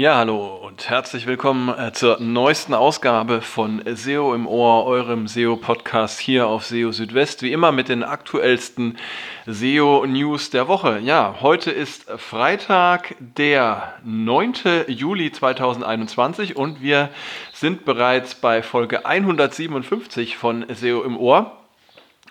Ja, 0.00 0.16
hallo 0.16 0.58
und 0.66 0.88
herzlich 0.88 1.26
willkommen 1.26 1.68
äh, 1.68 1.92
zur 1.92 2.18
neuesten 2.20 2.72
Ausgabe 2.72 3.42
von 3.42 3.82
SEO 3.84 4.34
im 4.34 4.46
Ohr, 4.46 4.86
eurem 4.86 5.28
SEO-Podcast 5.28 6.18
hier 6.18 6.46
auf 6.46 6.64
SEO 6.64 6.90
Südwest. 6.90 7.42
Wie 7.42 7.52
immer 7.52 7.70
mit 7.70 7.90
den 7.90 8.02
aktuellsten 8.02 8.96
SEO-News 9.44 10.48
der 10.48 10.68
Woche. 10.68 11.00
Ja, 11.00 11.34
heute 11.42 11.70
ist 11.70 12.10
Freitag, 12.16 13.14
der 13.18 13.92
9. 14.02 14.54
Juli 14.86 15.32
2021 15.32 16.56
und 16.56 16.80
wir 16.80 17.10
sind 17.52 17.84
bereits 17.84 18.34
bei 18.34 18.62
Folge 18.62 19.04
157 19.04 20.38
von 20.38 20.64
SEO 20.72 21.02
im 21.02 21.18
Ohr. 21.18 21.59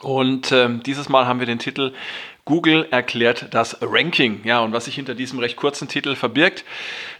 Und 0.01 0.51
äh, 0.51 0.69
dieses 0.85 1.09
Mal 1.09 1.27
haben 1.27 1.39
wir 1.39 1.47
den 1.47 1.59
Titel 1.59 1.93
Google 2.49 2.87
erklärt 2.89 3.53
das 3.53 3.77
Ranking. 3.79 4.41
Ja, 4.43 4.61
und 4.61 4.73
was 4.73 4.85
sich 4.85 4.95
hinter 4.95 5.13
diesem 5.13 5.37
recht 5.37 5.55
kurzen 5.55 5.87
Titel 5.87 6.15
verbirgt, 6.15 6.65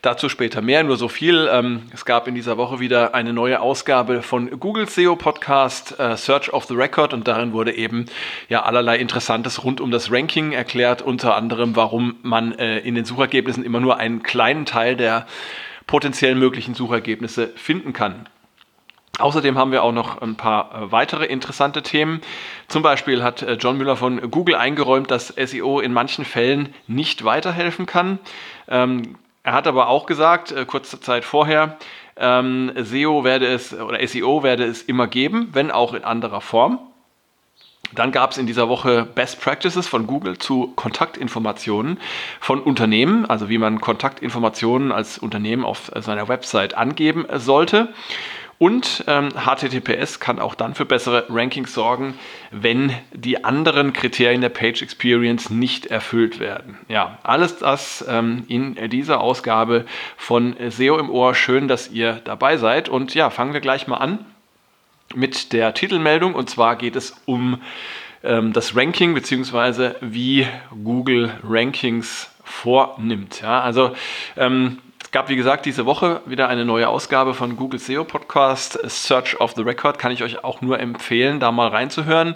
dazu 0.01 0.27
später 0.27 0.61
mehr. 0.61 0.83
Nur 0.83 0.97
so 0.97 1.07
viel. 1.07 1.47
Ähm, 1.51 1.83
es 1.93 2.03
gab 2.03 2.27
in 2.27 2.33
dieser 2.33 2.57
Woche 2.57 2.79
wieder 2.79 3.13
eine 3.13 3.31
neue 3.31 3.61
Ausgabe 3.61 4.23
von 4.23 4.59
Google 4.59 4.89
SEO 4.89 5.15
Podcast 5.15 5.99
äh, 5.99 6.17
Search 6.17 6.51
of 6.51 6.65
the 6.65 6.73
Record 6.73 7.13
und 7.13 7.27
darin 7.27 7.53
wurde 7.53 7.75
eben 7.75 8.07
ja 8.47 8.63
allerlei 8.63 8.97
Interessantes 8.97 9.63
rund 9.63 9.81
um 9.81 9.91
das 9.91 10.11
Ranking 10.11 10.51
erklärt. 10.51 11.03
Unter 11.03 11.35
anderem, 11.35 11.75
warum 11.75 12.15
man 12.23 12.53
äh, 12.53 12.79
in 12.79 12.95
den 12.95 13.05
Suchergebnissen 13.05 13.63
immer 13.63 13.79
nur 13.79 13.97
einen 13.97 14.23
kleinen 14.23 14.65
Teil 14.65 14.95
der 14.95 15.27
potenziell 15.85 16.33
möglichen 16.33 16.73
Suchergebnisse 16.73 17.53
finden 17.55 17.93
kann. 17.93 18.27
Außerdem 19.19 19.57
haben 19.57 19.71
wir 19.71 19.83
auch 19.83 19.91
noch 19.91 20.21
ein 20.21 20.35
paar 20.35 20.73
äh, 20.73 20.91
weitere 20.91 21.25
interessante 21.25 21.83
Themen. 21.83 22.21
Zum 22.67 22.81
Beispiel 22.81 23.21
hat 23.21 23.41
äh, 23.41 23.53
John 23.53 23.77
Müller 23.77 23.95
von 23.95 24.31
Google 24.31 24.55
eingeräumt, 24.55 25.11
dass 25.11 25.27
SEO 25.27 25.79
in 25.79 25.93
manchen 25.93 26.25
Fällen 26.25 26.73
nicht 26.87 27.25
weiterhelfen 27.25 27.85
kann. 27.85 28.19
Ähm, 28.67 29.17
er 29.43 29.53
hat 29.53 29.67
aber 29.67 29.89
auch 29.89 30.05
gesagt, 30.05 30.51
äh, 30.51 30.65
kurze 30.65 31.01
Zeit 31.01 31.25
vorher, 31.25 31.77
ähm, 32.15 32.71
SEO 32.75 33.23
werde 33.23 33.47
es 33.47 33.73
oder 33.73 34.05
SEO 34.05 34.43
werde 34.43 34.65
es 34.65 34.83
immer 34.83 35.07
geben, 35.07 35.49
wenn 35.53 35.71
auch 35.71 35.93
in 35.93 36.03
anderer 36.03 36.41
Form. 36.41 36.79
Dann 37.91 38.11
gab 38.11 38.31
es 38.31 38.37
in 38.37 38.45
dieser 38.45 38.69
Woche 38.69 39.03
Best 39.03 39.41
Practices 39.41 39.87
von 39.87 40.05
Google 40.05 40.37
zu 40.37 40.73
Kontaktinformationen 40.75 41.99
von 42.39 42.61
Unternehmen, 42.61 43.25
also 43.25 43.49
wie 43.49 43.57
man 43.57 43.81
Kontaktinformationen 43.81 44.91
als 44.91 45.17
Unternehmen 45.17 45.65
auf 45.65 45.91
seiner 45.95 46.27
Website 46.27 46.75
angeben 46.75 47.25
sollte. 47.33 47.91
Und 48.59 49.05
ähm, 49.07 49.29
HTTPS 49.29 50.19
kann 50.19 50.37
auch 50.37 50.53
dann 50.53 50.75
für 50.75 50.83
bessere 50.83 51.25
Rankings 51.29 51.73
sorgen, 51.73 52.19
wenn 52.51 52.93
die 53.13 53.45
anderen 53.45 53.93
Kriterien 53.93 54.41
der 54.41 54.49
Page 54.49 54.81
Experience 54.81 55.49
nicht 55.49 55.85
erfüllt 55.85 56.41
werden. 56.41 56.77
Ja, 56.89 57.19
alles 57.23 57.57
das 57.59 58.03
ähm, 58.07 58.43
in 58.49 58.75
dieser 58.89 59.21
Ausgabe 59.21 59.85
von 60.17 60.57
SEO 60.69 60.99
im 60.99 61.09
Ohr. 61.09 61.35
Schön, 61.35 61.69
dass 61.69 61.89
ihr 61.89 62.19
dabei 62.25 62.57
seid. 62.57 62.89
Und 62.89 63.15
ja, 63.15 63.29
fangen 63.29 63.53
wir 63.53 63.61
gleich 63.61 63.87
mal 63.87 63.97
an 63.97 64.25
mit 65.15 65.53
der 65.53 65.73
Titelmeldung. 65.73 66.35
Und 66.35 66.49
zwar 66.49 66.75
geht 66.75 66.97
es 66.97 67.15
um 67.25 67.61
ähm, 68.25 68.51
das 68.51 68.75
Ranking 68.75 69.13
bzw. 69.13 69.91
wie 70.01 70.45
Google 70.83 71.31
Rankings 71.43 72.29
vornimmt. 72.43 73.41
Ja, 73.41 73.61
also 73.61 73.95
ähm, 74.35 74.79
gab, 75.11 75.29
wie 75.29 75.35
gesagt, 75.35 75.65
diese 75.65 75.85
Woche 75.85 76.21
wieder 76.25 76.49
eine 76.49 76.65
neue 76.65 76.87
Ausgabe 76.87 77.33
von 77.33 77.55
Google 77.55 77.79
SEO 77.79 78.03
Podcast, 78.03 78.79
Search 78.83 79.39
of 79.39 79.53
the 79.55 79.61
Record. 79.63 79.97
Kann 79.97 80.11
ich 80.11 80.23
euch 80.23 80.43
auch 80.43 80.61
nur 80.61 80.79
empfehlen, 80.79 81.39
da 81.39 81.51
mal 81.51 81.69
reinzuhören. 81.69 82.35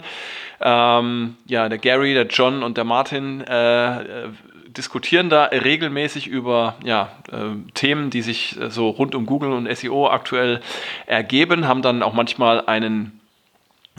Ähm, 0.60 1.36
ja, 1.46 1.68
der 1.68 1.78
Gary, 1.78 2.14
der 2.14 2.26
John 2.26 2.62
und 2.62 2.76
der 2.76 2.84
Martin 2.84 3.42
äh, 3.42 4.02
äh, 4.02 4.28
diskutieren 4.66 5.28
da 5.28 5.44
regelmäßig 5.44 6.26
über 6.26 6.74
ja, 6.82 7.12
äh, 7.30 7.50
Themen, 7.74 8.10
die 8.10 8.22
sich 8.22 8.58
so 8.68 8.88
rund 8.88 9.14
um 9.14 9.26
Google 9.26 9.52
und 9.52 9.72
SEO 9.76 10.08
aktuell 10.08 10.60
ergeben, 11.06 11.68
haben 11.68 11.82
dann 11.82 12.02
auch 12.02 12.12
manchmal 12.12 12.66
einen 12.66 13.20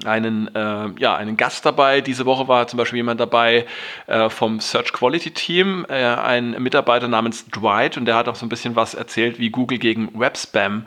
einen, 0.03 0.53
äh, 0.53 0.89
ja, 0.99 1.15
einen 1.15 1.37
Gast 1.37 1.65
dabei. 1.65 2.01
Diese 2.01 2.25
Woche 2.25 2.47
war 2.47 2.67
zum 2.67 2.77
Beispiel 2.77 2.97
jemand 2.97 3.19
dabei 3.19 3.65
äh, 4.07 4.29
vom 4.29 4.59
Search 4.59 4.91
Quality 4.91 5.31
Team, 5.31 5.85
äh, 5.87 5.93
ein 5.93 6.51
Mitarbeiter 6.61 7.07
namens 7.07 7.45
Dwight 7.47 7.95
und 7.97 8.05
der 8.05 8.15
hat 8.15 8.27
auch 8.27 8.35
so 8.35 8.45
ein 8.45 8.49
bisschen 8.49 8.75
was 8.75 8.93
erzählt, 8.93 9.39
wie 9.39 9.49
Google 9.49 9.77
gegen 9.77 10.09
Webspam 10.19 10.85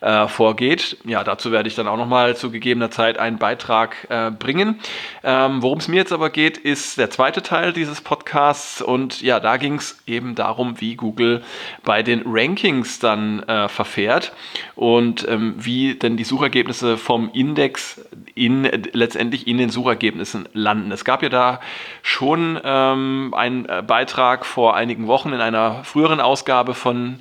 äh, 0.00 0.28
vorgeht. 0.28 0.98
Ja, 1.04 1.24
dazu 1.24 1.52
werde 1.52 1.68
ich 1.68 1.74
dann 1.74 1.88
auch 1.88 1.96
nochmal 1.96 2.36
zu 2.36 2.50
gegebener 2.50 2.90
Zeit 2.90 3.18
einen 3.18 3.38
Beitrag 3.38 4.06
äh, 4.10 4.30
bringen. 4.30 4.80
Ähm, 5.22 5.62
Worum 5.62 5.78
es 5.78 5.88
mir 5.88 5.96
jetzt 5.96 6.12
aber 6.12 6.30
geht, 6.30 6.58
ist 6.58 6.98
der 6.98 7.10
zweite 7.10 7.42
Teil 7.42 7.72
dieses 7.72 8.00
Podcasts 8.00 8.82
und 8.82 9.20
ja, 9.22 9.40
da 9.40 9.56
ging 9.56 9.74
es 9.74 10.02
eben 10.06 10.34
darum, 10.34 10.80
wie 10.80 10.96
Google 10.96 11.42
bei 11.84 12.02
den 12.02 12.22
Rankings 12.26 12.98
dann 12.98 13.42
äh, 13.42 13.68
verfährt 13.68 14.32
und 14.74 15.26
ähm, 15.28 15.54
wie 15.58 15.94
denn 15.94 16.16
die 16.16 16.24
Suchergebnisse 16.24 16.96
vom 16.96 17.30
Index 17.32 18.00
in, 18.34 18.49
letztendlich 18.92 19.46
in 19.46 19.58
den 19.58 19.70
Suchergebnissen 19.70 20.48
landen. 20.52 20.92
Es 20.92 21.04
gab 21.04 21.22
ja 21.22 21.28
da 21.28 21.60
schon 22.02 22.60
ähm, 22.62 23.34
einen 23.36 23.66
äh, 23.66 23.82
Beitrag 23.86 24.44
vor 24.46 24.76
einigen 24.76 25.06
Wochen 25.06 25.32
in 25.32 25.40
einer 25.40 25.84
früheren 25.84 26.20
Ausgabe 26.20 26.74
von 26.74 27.20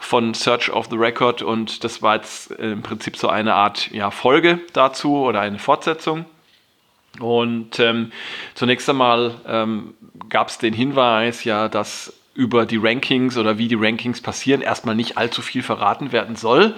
von 0.00 0.32
Search 0.32 0.70
of 0.72 0.86
the 0.90 0.96
Record 0.96 1.42
und 1.42 1.82
das 1.82 2.02
war 2.02 2.14
jetzt 2.16 2.52
äh, 2.58 2.70
im 2.70 2.82
Prinzip 2.82 3.16
so 3.16 3.28
eine 3.28 3.54
Art 3.54 3.90
ja, 3.90 4.10
Folge 4.10 4.60
dazu 4.72 5.16
oder 5.16 5.40
eine 5.40 5.58
Fortsetzung. 5.58 6.24
Und 7.20 7.80
ähm, 7.80 8.12
zunächst 8.54 8.88
einmal 8.88 9.34
ähm, 9.46 9.94
gab 10.28 10.48
es 10.48 10.58
den 10.58 10.72
Hinweis, 10.72 11.42
ja, 11.44 11.68
dass 11.68 12.12
über 12.38 12.66
die 12.66 12.76
Rankings 12.76 13.36
oder 13.36 13.58
wie 13.58 13.66
die 13.66 13.74
Rankings 13.74 14.20
passieren, 14.20 14.60
erstmal 14.60 14.94
nicht 14.94 15.18
allzu 15.18 15.42
viel 15.42 15.64
verraten 15.64 16.12
werden 16.12 16.36
soll. 16.36 16.72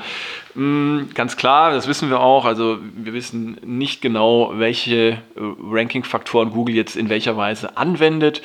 Mm, 0.54 1.10
ganz 1.12 1.37
klar, 1.37 1.72
das 1.72 1.87
wissen 1.87 2.09
wir 2.09 2.21
auch. 2.21 2.47
Also 2.47 2.78
wir 2.94 3.12
wissen 3.12 3.59
nicht 3.62 4.00
genau, 4.00 4.53
welche 4.54 4.94
äh, 4.97 5.19
Ranking-Faktoren 5.37 6.50
Google 6.50 6.75
jetzt 6.75 6.97
in 6.97 7.10
welcher 7.10 7.37
Weise 7.37 7.76
anwendet. 7.76 8.41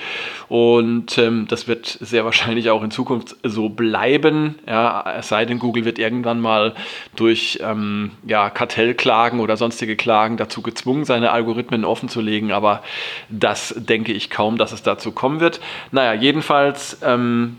Und 0.49 1.17
ähm, 1.17 1.47
das 1.47 1.69
wird 1.69 1.85
sehr 2.01 2.25
wahrscheinlich 2.25 2.69
auch 2.69 2.83
in 2.83 2.91
Zukunft 2.91 3.37
so 3.43 3.69
bleiben. 3.69 4.55
Ja, 4.67 5.15
es 5.17 5.29
sei 5.29 5.45
denn, 5.45 5.57
Google 5.57 5.85
wird 5.85 5.99
irgendwann 5.99 6.41
mal 6.41 6.75
durch 7.15 7.59
ähm, 7.63 8.11
ja, 8.25 8.49
Kartellklagen 8.49 9.39
oder 9.39 9.55
sonstige 9.55 9.95
Klagen 9.95 10.35
dazu 10.35 10.61
gezwungen, 10.61 11.05
seine 11.05 11.31
Algorithmen 11.31 11.85
offenzulegen. 11.85 12.51
Aber 12.51 12.83
das 13.29 13.73
denke 13.77 14.11
ich 14.11 14.29
kaum, 14.29 14.57
dass 14.57 14.73
es 14.73 14.83
dazu 14.83 15.13
kommen 15.13 15.39
wird. 15.39 15.61
Naja, 15.91 16.13
jedenfalls 16.13 17.01
ähm, 17.05 17.57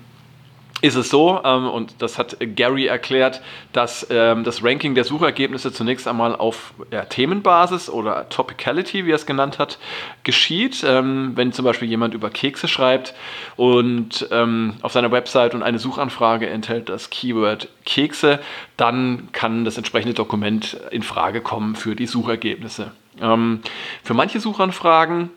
ist 0.82 0.94
es 0.94 1.08
so, 1.08 1.40
ähm, 1.42 1.68
und 1.68 2.02
das 2.02 2.18
hat 2.18 2.36
Gary 2.54 2.86
erklärt, 2.86 3.40
dass 3.72 4.06
ähm, 4.10 4.44
das 4.44 4.62
Ranking 4.62 4.94
der 4.94 5.04
Suchergebnisse 5.04 5.72
zunächst 5.72 6.06
einmal 6.06 6.36
auf 6.36 6.74
ja, 6.90 7.04
Themenbasis 7.06 7.88
oder 7.88 8.28
Topicality, 8.28 9.06
wie 9.06 9.10
er 9.10 9.16
es 9.16 9.24
genannt 9.24 9.58
hat, 9.58 9.78
geschieht. 10.22 10.84
Ähm, 10.86 11.32
wenn 11.34 11.52
zum 11.52 11.64
Beispiel 11.64 11.88
jemand 11.88 12.12
über 12.12 12.28
Kekse 12.28 12.68
schreibt 12.68 13.14
und 13.56 14.28
ähm, 14.30 14.74
auf 14.82 14.92
seiner 14.92 15.10
Website 15.10 15.54
und 15.54 15.62
eine 15.62 15.78
Suchanfrage 15.78 16.48
enthält 16.48 16.90
das 16.90 17.08
Keyword 17.08 17.68
Kekse, 17.86 18.38
dann 18.76 19.30
kann 19.32 19.64
das 19.64 19.78
entsprechende 19.78 20.14
Dokument 20.14 20.76
in 20.90 21.02
Frage 21.02 21.40
kommen 21.40 21.74
für 21.74 21.96
die 21.96 22.06
Suchergebnisse. 22.06 22.92
Ähm, 23.20 23.60
für 24.02 24.12
manche 24.12 24.40
Suchanfragen 24.40 25.30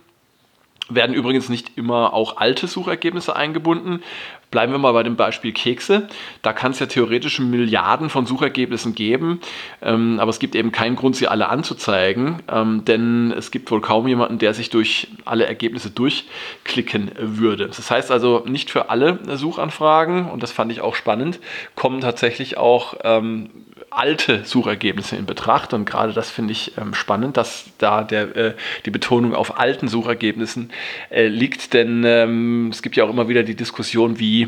werden 0.89 1.15
übrigens 1.15 1.49
nicht 1.49 1.77
immer 1.77 2.13
auch 2.13 2.37
alte 2.37 2.67
Suchergebnisse 2.67 3.35
eingebunden. 3.35 4.03
Bleiben 4.51 4.71
wir 4.71 4.79
mal 4.79 4.93
bei 4.93 5.03
dem 5.03 5.15
Beispiel 5.15 5.51
Kekse. 5.51 6.07
Da 6.41 6.53
kann 6.53 6.71
es 6.71 6.79
ja 6.79 6.87
theoretisch 6.87 7.39
Milliarden 7.39 8.09
von 8.09 8.25
Suchergebnissen 8.25 8.95
geben, 8.95 9.41
ähm, 9.81 10.19
aber 10.19 10.29
es 10.29 10.39
gibt 10.39 10.55
eben 10.55 10.71
keinen 10.71 10.95
Grund, 10.95 11.15
sie 11.15 11.27
alle 11.27 11.49
anzuzeigen, 11.49 12.41
ähm, 12.51 12.83
denn 12.83 13.31
es 13.37 13.51
gibt 13.51 13.69
wohl 13.69 13.81
kaum 13.81 14.07
jemanden, 14.07 14.39
der 14.39 14.55
sich 14.55 14.71
durch 14.71 15.07
alle 15.23 15.45
Ergebnisse 15.45 15.91
durchklicken 15.91 17.11
würde. 17.19 17.67
Das 17.67 17.91
heißt 17.91 18.11
also, 18.11 18.43
nicht 18.47 18.71
für 18.71 18.89
alle 18.89 19.19
Suchanfragen, 19.37 20.29
und 20.29 20.41
das 20.41 20.51
fand 20.51 20.71
ich 20.71 20.81
auch 20.81 20.95
spannend, 20.95 21.39
kommen 21.75 22.01
tatsächlich 22.01 22.57
auch 22.57 22.95
ähm, 23.03 23.51
alte 23.89 24.45
Suchergebnisse 24.45 25.15
in 25.15 25.25
Betracht. 25.25 25.73
Und 25.73 25.85
gerade 25.85 26.13
das 26.13 26.29
finde 26.29 26.51
ich 26.51 26.77
ähm, 26.77 26.93
spannend, 26.93 27.37
dass 27.37 27.65
da 27.77 28.03
der, 28.03 28.35
äh, 28.35 28.53
die 28.85 28.91
Betonung 28.91 29.33
auf 29.33 29.59
alten 29.59 29.87
Suchergebnissen 29.87 30.71
äh, 31.09 31.27
liegt. 31.27 31.73
Denn 31.73 32.03
ähm, 32.05 32.69
es 32.71 32.81
gibt 32.81 32.95
ja 32.95 33.03
auch 33.03 33.09
immer 33.09 33.27
wieder 33.27 33.43
die 33.43 33.55
Diskussion, 33.55 34.19
wie 34.19 34.38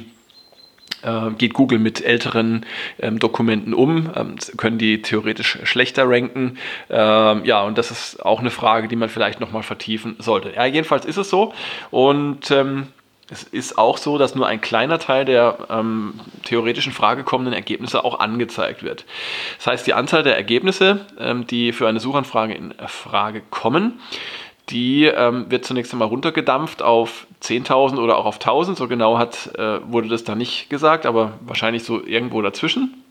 geht 1.37 1.53
Google 1.53 1.79
mit 1.79 2.03
älteren 2.03 2.65
ähm, 2.99 3.19
Dokumenten 3.19 3.73
um? 3.73 4.11
Ähm, 4.15 4.35
können 4.57 4.77
die 4.77 5.01
theoretisch 5.01 5.59
schlechter 5.63 6.09
ranken? 6.09 6.57
Ähm, 6.89 7.45
ja, 7.45 7.61
und 7.63 7.77
das 7.77 7.91
ist 7.91 8.23
auch 8.25 8.39
eine 8.39 8.51
Frage, 8.51 8.87
die 8.87 8.95
man 8.95 9.09
vielleicht 9.09 9.39
nochmal 9.39 9.63
vertiefen 9.63 10.15
sollte. 10.19 10.53
Ja, 10.55 10.65
jedenfalls 10.65 11.05
ist 11.05 11.17
es 11.17 11.29
so. 11.29 11.53
Und 11.89 12.51
ähm, 12.51 12.87
es 13.31 13.43
ist 13.43 13.77
auch 13.77 13.97
so, 13.97 14.17
dass 14.17 14.35
nur 14.35 14.45
ein 14.45 14.59
kleiner 14.59 14.99
Teil 14.99 15.23
der 15.23 15.57
ähm, 15.69 16.15
theoretischen 16.43 16.91
Frage 16.91 17.23
kommenden 17.23 17.53
Ergebnisse 17.53 18.03
auch 18.03 18.19
angezeigt 18.19 18.83
wird. 18.83 19.05
Das 19.57 19.67
heißt, 19.67 19.87
die 19.87 19.93
Anzahl 19.93 20.23
der 20.23 20.35
Ergebnisse, 20.35 21.05
ähm, 21.17 21.47
die 21.47 21.71
für 21.71 21.87
eine 21.87 22.01
Suchanfrage 22.01 22.53
in 22.53 22.73
Frage 22.87 23.41
kommen, 23.49 24.01
die 24.69 25.05
ähm, 25.05 25.49
wird 25.49 25.65
zunächst 25.65 25.91
einmal 25.91 26.07
runtergedampft 26.07 26.81
auf 26.81 27.27
10.000 27.41 27.97
oder 27.97 28.17
auch 28.17 28.25
auf 28.25 28.39
1.000. 28.39 28.75
So 28.75 28.87
genau 28.87 29.17
hat, 29.17 29.53
äh, 29.57 29.79
wurde 29.91 30.07
das 30.07 30.23
da 30.23 30.35
nicht 30.35 30.69
gesagt, 30.69 31.05
aber 31.05 31.33
wahrscheinlich 31.41 31.83
so 31.83 32.03
irgendwo 32.03 32.41
dazwischen. 32.41 33.03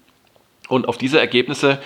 Und 0.68 0.88
auf 0.88 0.96
diese 0.96 1.18
Ergebnisse 1.18 1.78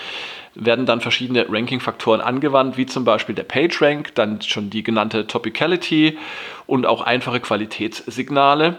werden 0.53 0.85
dann 0.85 1.01
verschiedene 1.01 1.47
Ranking-Faktoren 1.49 2.21
angewandt, 2.21 2.77
wie 2.77 2.85
zum 2.85 3.03
Beispiel 3.03 3.35
der 3.35 3.43
PageRank, 3.43 4.15
dann 4.15 4.41
schon 4.41 4.69
die 4.69 4.83
genannte 4.83 5.27
Topicality 5.27 6.17
und 6.65 6.85
auch 6.85 7.01
einfache 7.01 7.41
Qualitätssignale, 7.41 8.77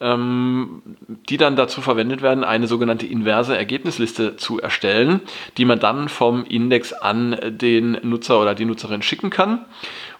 ähm, 0.00 0.82
die 1.28 1.36
dann 1.36 1.56
dazu 1.56 1.82
verwendet 1.82 2.22
werden, 2.22 2.42
eine 2.42 2.66
sogenannte 2.66 3.06
inverse 3.06 3.56
Ergebnisliste 3.56 4.36
zu 4.36 4.60
erstellen, 4.60 5.20
die 5.58 5.66
man 5.66 5.78
dann 5.78 6.08
vom 6.08 6.44
Index 6.44 6.94
an 6.94 7.38
den 7.44 7.98
Nutzer 8.02 8.40
oder 8.40 8.54
die 8.54 8.64
Nutzerin 8.64 9.02
schicken 9.02 9.28
kann. 9.28 9.66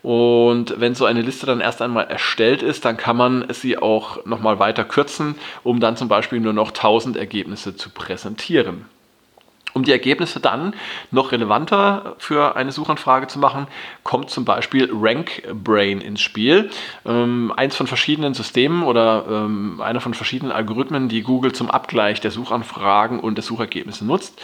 Und 0.02 0.80
wenn 0.80 0.94
so 0.94 1.04
eine 1.04 1.22
Liste 1.22 1.46
dann 1.46 1.60
erst 1.60 1.82
einmal 1.82 2.06
erstellt 2.06 2.62
ist, 2.62 2.84
dann 2.84 2.96
kann 2.96 3.16
man 3.16 3.46
sie 3.52 3.78
auch 3.78 4.24
nochmal 4.24 4.58
weiter 4.58 4.84
kürzen, 4.84 5.34
um 5.62 5.80
dann 5.80 5.96
zum 5.96 6.08
Beispiel 6.08 6.40
nur 6.40 6.52
noch 6.52 6.68
1000 6.68 7.16
Ergebnisse 7.16 7.76
zu 7.76 7.90
präsentieren. 7.90 8.86
Um 9.72 9.84
die 9.84 9.92
Ergebnisse 9.92 10.40
dann 10.40 10.74
noch 11.10 11.32
relevanter 11.32 12.16
für 12.18 12.56
eine 12.56 12.72
Suchanfrage 12.72 13.28
zu 13.28 13.38
machen, 13.38 13.68
kommt 14.02 14.30
zum 14.30 14.44
Beispiel 14.44 14.90
RankBrain 14.92 16.00
ins 16.00 16.20
Spiel. 16.20 16.70
Ähm, 17.06 17.52
eins 17.56 17.76
von 17.76 17.86
verschiedenen 17.86 18.34
Systemen 18.34 18.82
oder 18.82 19.26
ähm, 19.30 19.80
einer 19.80 20.00
von 20.00 20.14
verschiedenen 20.14 20.52
Algorithmen, 20.52 21.08
die 21.08 21.22
Google 21.22 21.52
zum 21.52 21.70
Abgleich 21.70 22.20
der 22.20 22.32
Suchanfragen 22.32 23.20
und 23.20 23.36
der 23.36 23.44
Suchergebnisse 23.44 24.04
nutzt. 24.04 24.40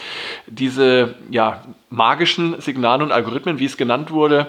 Diese 0.47 1.15
ja, 1.29 1.63
magischen 1.89 2.59
Signale 2.59 3.03
und 3.03 3.11
Algorithmen, 3.11 3.59
wie 3.59 3.65
es 3.65 3.77
genannt 3.77 4.11
wurde, 4.11 4.47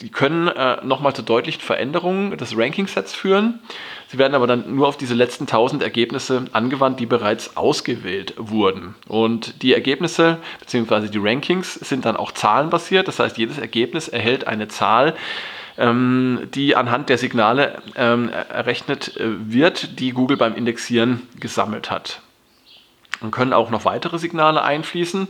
die 0.00 0.08
können 0.08 0.48
äh, 0.48 0.84
nochmal 0.84 1.14
zu 1.14 1.22
deutlichen 1.22 1.60
Veränderungen 1.60 2.36
des 2.36 2.56
Ranking-Sets 2.56 3.14
führen. 3.14 3.60
Sie 4.08 4.18
werden 4.18 4.34
aber 4.34 4.48
dann 4.48 4.74
nur 4.74 4.88
auf 4.88 4.96
diese 4.96 5.14
letzten 5.14 5.44
1000 5.44 5.84
Ergebnisse 5.84 6.46
angewandt, 6.52 6.98
die 6.98 7.06
bereits 7.06 7.56
ausgewählt 7.56 8.34
wurden. 8.38 8.96
Und 9.06 9.62
die 9.62 9.72
Ergebnisse 9.72 10.38
bzw. 10.58 11.08
die 11.08 11.18
Rankings 11.18 11.74
sind 11.74 12.04
dann 12.04 12.16
auch 12.16 12.32
zahlenbasiert. 12.32 13.06
Das 13.06 13.20
heißt, 13.20 13.38
jedes 13.38 13.58
Ergebnis 13.58 14.08
erhält 14.08 14.48
eine 14.48 14.66
Zahl, 14.66 15.14
ähm, 15.78 16.48
die 16.54 16.74
anhand 16.74 17.08
der 17.08 17.18
Signale 17.18 17.80
ähm, 17.94 18.28
errechnet 18.28 19.16
äh, 19.16 19.28
wird, 19.52 20.00
die 20.00 20.10
Google 20.10 20.36
beim 20.36 20.56
Indexieren 20.56 21.28
gesammelt 21.38 21.90
hat. 21.90 22.20
Dann 23.20 23.30
können 23.30 23.52
auch 23.52 23.70
noch 23.70 23.84
weitere 23.84 24.18
Signale 24.18 24.62
einfließen. 24.62 25.28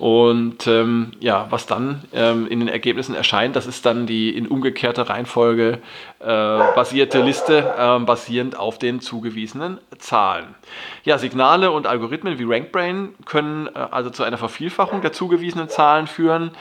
Und 0.00 0.66
ähm, 0.66 1.12
ja, 1.20 1.46
was 1.50 1.66
dann 1.66 2.04
ähm, 2.14 2.46
in 2.46 2.60
den 2.60 2.68
Ergebnissen 2.68 3.14
erscheint, 3.14 3.54
das 3.54 3.66
ist 3.66 3.84
dann 3.84 4.06
die 4.06 4.34
in 4.34 4.48
umgekehrter 4.48 5.10
Reihenfolge 5.10 5.78
äh, 6.20 6.24
basierte 6.24 7.20
Liste, 7.20 7.74
äh, 7.78 7.98
basierend 7.98 8.58
auf 8.58 8.78
den 8.78 9.00
zugewiesenen 9.00 9.78
Zahlen. 9.98 10.54
Ja, 11.04 11.18
Signale 11.18 11.70
und 11.70 11.86
Algorithmen 11.86 12.38
wie 12.38 12.44
RankBrain 12.44 13.14
können 13.26 13.66
äh, 13.66 13.78
also 13.90 14.08
zu 14.08 14.22
einer 14.22 14.38
Vervielfachung 14.38 15.02
der 15.02 15.12
zugewiesenen 15.12 15.68
Zahlen 15.68 16.06
führen. 16.06 16.52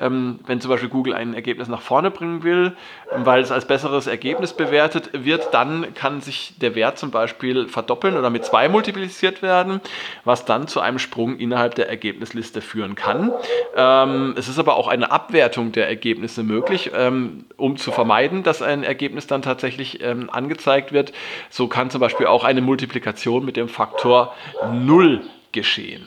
Ähm, 0.00 0.40
wenn 0.46 0.60
zum 0.60 0.70
Beispiel 0.70 0.88
Google 0.88 1.14
ein 1.14 1.34
Ergebnis 1.34 1.68
nach 1.68 1.80
vorne 1.80 2.10
bringen 2.10 2.42
will, 2.42 2.76
weil 3.16 3.42
es 3.42 3.50
als 3.50 3.66
besseres 3.66 4.06
Ergebnis 4.06 4.52
bewertet 4.52 5.10
wird, 5.12 5.52
dann 5.52 5.94
kann 5.94 6.20
sich 6.20 6.54
der 6.60 6.74
Wert 6.74 6.98
zum 6.98 7.10
Beispiel 7.10 7.68
verdoppeln 7.68 8.16
oder 8.16 8.30
mit 8.30 8.44
zwei 8.44 8.68
multipliziert 8.68 9.42
werden, 9.42 9.80
was 10.24 10.44
dann 10.44 10.68
zu 10.68 10.80
einem 10.80 10.98
Sprung 10.98 11.38
innerhalb 11.38 11.74
der 11.74 11.88
Ergebnisliste 11.88 12.60
führen 12.60 12.87
kann. 12.94 13.32
Ähm, 13.76 14.34
es 14.36 14.48
ist 14.48 14.58
aber 14.58 14.76
auch 14.76 14.88
eine 14.88 15.10
Abwertung 15.10 15.72
der 15.72 15.88
Ergebnisse 15.88 16.42
möglich, 16.42 16.90
ähm, 16.94 17.44
um 17.56 17.76
zu 17.76 17.92
vermeiden, 17.92 18.42
dass 18.42 18.62
ein 18.62 18.82
Ergebnis 18.82 19.26
dann 19.26 19.42
tatsächlich 19.42 20.02
ähm, 20.02 20.30
angezeigt 20.30 20.92
wird. 20.92 21.12
So 21.50 21.68
kann 21.68 21.90
zum 21.90 22.00
Beispiel 22.00 22.26
auch 22.26 22.44
eine 22.44 22.60
Multiplikation 22.60 23.44
mit 23.44 23.56
dem 23.56 23.68
Faktor 23.68 24.34
0 24.72 25.22
geschehen. 25.52 26.06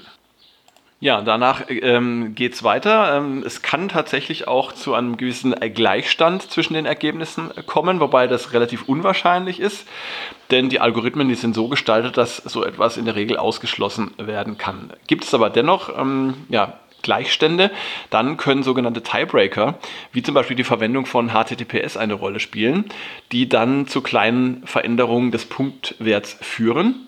Ja, 1.04 1.22
danach 1.22 1.64
ähm, 1.68 2.36
geht 2.36 2.54
es 2.54 2.62
weiter. 2.62 3.18
Ähm, 3.18 3.42
es 3.44 3.64
kann 3.64 3.90
tatsächlich 3.90 4.48
auch 4.48 4.72
zu 4.72 4.94
einem 4.94 5.18
gewissen 5.18 5.56
Gleichstand 5.74 6.44
zwischen 6.44 6.76
den 6.76 6.86
Ergebnissen 6.86 7.50
kommen, 7.66 8.00
wobei 8.00 8.28
das 8.28 8.54
relativ 8.54 8.88
unwahrscheinlich 8.88 9.60
ist, 9.60 9.88
denn 10.52 10.70
die 10.70 10.80
Algorithmen, 10.80 11.28
die 11.28 11.34
sind 11.34 11.56
so 11.56 11.70
gestaltet, 11.70 12.18
dass 12.18 12.38
so 12.38 12.64
etwas 12.64 12.98
in 12.98 13.06
der 13.06 13.16
Regel 13.16 13.38
ausgeschlossen 13.38 14.12
werden 14.18 14.60
kann. 14.60 14.94
Gibt 15.08 15.24
es 15.24 15.34
aber 15.34 15.50
dennoch 15.50 15.90
ähm, 15.98 16.36
ja, 16.50 16.78
Gleichstände, 17.02 17.72
dann 18.12 18.38
können 18.38 18.62
sogenannte 18.62 19.02
Tiebreaker, 19.02 19.80
wie 20.12 20.22
zum 20.22 20.36
Beispiel 20.36 20.56
die 20.56 20.64
Verwendung 20.64 21.08
von 21.08 21.30
HTTPS, 21.30 21.98
eine 21.98 22.14
Rolle 22.14 22.40
spielen, 22.40 22.86
die 23.32 23.50
dann 23.50 23.88
zu 23.88 24.02
kleinen 24.02 24.68
Veränderungen 24.68 25.32
des 25.32 25.46
Punktwerts 25.46 26.38
führen. 26.42 27.08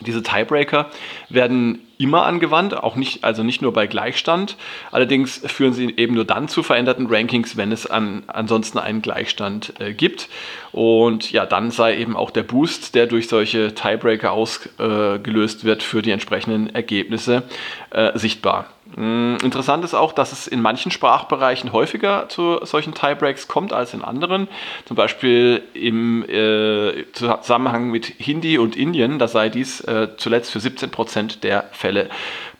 Diese 0.00 0.22
Tiebreaker 0.22 0.90
werden 1.28 1.80
immer 1.98 2.24
angewandt, 2.24 2.74
auch 2.74 2.96
nicht, 2.96 3.22
also 3.22 3.44
nicht 3.44 3.62
nur 3.62 3.72
bei 3.72 3.86
Gleichstand. 3.86 4.56
Allerdings 4.90 5.42
führen 5.46 5.72
sie 5.72 5.94
eben 5.96 6.14
nur 6.14 6.24
dann 6.24 6.48
zu 6.48 6.62
veränderten 6.62 7.06
Rankings, 7.08 7.56
wenn 7.56 7.70
es 7.70 7.86
an, 7.86 8.24
ansonsten 8.26 8.78
einen 8.78 9.02
Gleichstand 9.02 9.74
äh, 9.80 9.92
gibt. 9.92 10.28
Und 10.72 11.30
ja, 11.30 11.46
dann 11.46 11.70
sei 11.70 11.96
eben 11.98 12.16
auch 12.16 12.30
der 12.30 12.42
Boost, 12.42 12.94
der 12.94 13.06
durch 13.06 13.28
solche 13.28 13.74
Tiebreaker 13.74 14.32
ausgelöst 14.32 15.60
äh, 15.60 15.64
wird, 15.64 15.82
für 15.82 16.02
die 16.02 16.10
entsprechenden 16.10 16.74
Ergebnisse 16.74 17.44
äh, 17.90 18.18
sichtbar. 18.18 18.66
Mm, 18.96 19.36
interessant 19.42 19.84
ist 19.84 19.94
auch, 19.94 20.12
dass 20.12 20.32
es 20.32 20.46
in 20.46 20.60
manchen 20.60 20.90
Sprachbereichen 20.90 21.72
häufiger 21.72 22.28
zu 22.28 22.58
solchen 22.64 22.94
Tiebreaks 22.94 23.48
kommt 23.48 23.72
als 23.72 23.94
in 23.94 24.02
anderen. 24.02 24.48
Zum 24.84 24.96
Beispiel 24.96 25.62
im 25.74 26.24
äh, 26.28 27.04
Zusammenhang 27.12 27.90
mit 27.90 28.06
Hindi 28.06 28.58
und 28.58 28.76
Indien, 28.76 29.18
da 29.18 29.28
sei 29.28 29.48
dies 29.48 29.80
äh, 29.82 30.08
zuletzt 30.16 30.50
für 30.50 30.60
17 30.60 30.90
Prozent 30.90 31.44
der 31.44 31.64
Fälle 31.72 32.10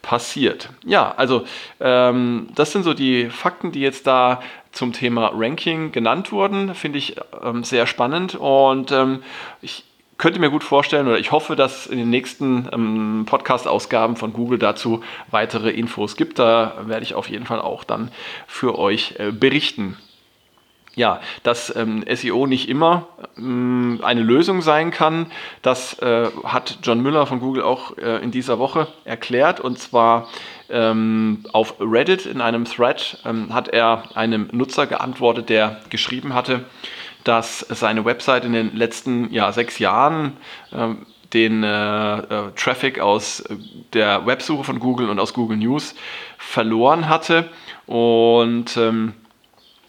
passiert. 0.00 0.68
Ja, 0.84 1.14
also 1.16 1.44
ähm, 1.80 2.48
das 2.54 2.72
sind 2.72 2.82
so 2.82 2.92
die 2.92 3.30
Fakten, 3.30 3.72
die 3.72 3.80
jetzt 3.80 4.06
da 4.06 4.42
zum 4.72 4.92
Thema 4.92 5.30
Ranking 5.34 5.92
genannt 5.92 6.32
wurden. 6.32 6.74
Finde 6.74 6.98
ich 6.98 7.16
ähm, 7.42 7.62
sehr 7.62 7.86
spannend 7.86 8.34
und 8.34 8.90
ähm, 8.90 9.22
ich 9.60 9.84
könnte 10.22 10.38
mir 10.38 10.50
gut 10.50 10.62
vorstellen 10.62 11.08
oder 11.08 11.18
ich 11.18 11.32
hoffe, 11.32 11.56
dass 11.56 11.88
in 11.88 11.98
den 11.98 12.08
nächsten 12.08 12.68
ähm, 12.72 13.24
Podcast-Ausgaben 13.26 14.14
von 14.14 14.32
Google 14.32 14.56
dazu 14.56 15.02
weitere 15.32 15.70
Infos 15.70 16.14
gibt. 16.14 16.38
Da 16.38 16.76
werde 16.86 17.02
ich 17.02 17.14
auf 17.14 17.28
jeden 17.28 17.44
Fall 17.44 17.60
auch 17.60 17.82
dann 17.82 18.08
für 18.46 18.78
euch 18.78 19.16
äh, 19.18 19.32
berichten. 19.32 19.96
Ja, 20.94 21.20
dass 21.42 21.74
ähm, 21.74 22.04
SEO 22.08 22.46
nicht 22.46 22.68
immer 22.68 23.08
ähm, 23.36 23.98
eine 24.04 24.22
Lösung 24.22 24.62
sein 24.62 24.92
kann, 24.92 25.26
das 25.60 25.98
äh, 25.98 26.30
hat 26.44 26.78
John 26.84 27.00
Müller 27.00 27.26
von 27.26 27.40
Google 27.40 27.64
auch 27.64 27.98
äh, 27.98 28.22
in 28.22 28.30
dieser 28.30 28.60
Woche 28.60 28.86
erklärt. 29.04 29.58
Und 29.58 29.80
zwar 29.80 30.28
ähm, 30.70 31.44
auf 31.52 31.74
Reddit 31.80 32.26
in 32.26 32.40
einem 32.40 32.64
Thread 32.64 33.18
ähm, 33.24 33.52
hat 33.52 33.66
er 33.66 34.04
einem 34.14 34.50
Nutzer 34.52 34.86
geantwortet, 34.86 35.48
der 35.48 35.80
geschrieben 35.90 36.32
hatte, 36.32 36.64
dass 37.24 37.60
seine 37.60 38.04
Website 38.04 38.44
in 38.44 38.52
den 38.52 38.76
letzten 38.76 39.32
ja, 39.32 39.52
sechs 39.52 39.78
Jahren 39.78 40.36
ähm, 40.72 41.06
den 41.32 41.62
äh, 41.62 42.18
äh, 42.18 42.50
Traffic 42.56 43.00
aus 43.00 43.44
der 43.92 44.26
Websuche 44.26 44.64
von 44.64 44.78
Google 44.78 45.08
und 45.08 45.18
aus 45.18 45.32
Google 45.32 45.56
News 45.56 45.94
verloren 46.36 47.08
hatte. 47.08 47.48
Und 47.86 48.76
ähm, 48.76 49.14